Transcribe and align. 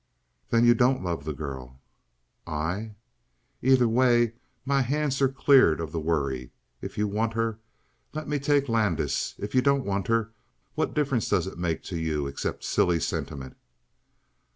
"Then 0.49 0.65
you 0.65 0.73
don't 0.73 1.03
love 1.03 1.25
the 1.25 1.31
girl?" 1.33 1.79
"I?" 2.47 2.95
"Either 3.61 3.87
way, 3.87 4.33
my 4.65 4.81
hands 4.81 5.21
are 5.21 5.29
cleared 5.29 5.79
of 5.79 5.91
the 5.91 5.99
worry. 5.99 6.49
If 6.81 6.97
you 6.97 7.07
want 7.07 7.33
her, 7.33 7.59
let 8.11 8.27
me 8.27 8.39
take 8.39 8.67
Landis. 8.67 9.35
If 9.37 9.53
you 9.53 9.61
don't 9.61 9.85
want 9.85 10.07
her, 10.07 10.31
what 10.73 10.95
difference 10.95 11.29
does 11.29 11.45
it 11.45 11.59
make 11.59 11.83
to 11.83 11.97
you 11.99 12.25
except 12.25 12.63
silly 12.63 12.99
sentiment?" 12.99 13.55